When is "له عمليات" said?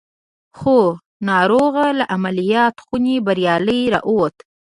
1.97-2.75